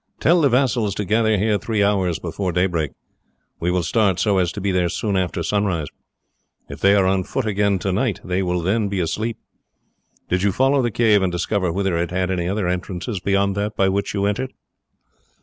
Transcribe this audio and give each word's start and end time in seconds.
"Tell 0.19 0.41
the 0.41 0.49
vassals 0.49 0.95
to 0.95 1.05
gather 1.05 1.37
here 1.37 1.59
three 1.59 1.83
hours 1.83 2.17
before 2.17 2.51
daybreak. 2.51 2.89
We 3.59 3.69
will 3.69 3.83
start 3.83 4.19
so 4.19 4.39
as 4.39 4.51
to 4.53 4.59
be 4.59 4.71
there 4.71 4.89
soon 4.89 5.15
after 5.15 5.43
sunrise. 5.43 5.89
If 6.67 6.79
they 6.79 6.95
are 6.95 7.05
on 7.05 7.23
foot 7.23 7.45
again 7.45 7.77
tonight 7.77 8.19
they 8.23 8.41
will 8.41 8.63
then 8.63 8.87
be 8.87 8.99
asleep. 8.99 9.37
Did 10.27 10.41
you 10.41 10.51
follow 10.51 10.81
the 10.81 10.89
cave 10.89 11.21
and 11.21 11.31
discover 11.31 11.71
whether 11.71 11.95
it 11.99 12.09
had 12.09 12.31
any 12.31 12.49
other 12.49 12.67
entrances 12.67 13.19
beyond 13.19 13.55
that 13.57 13.75
by 13.75 13.89
which 13.89 14.15
you 14.15 14.25
entered?" 14.25 14.53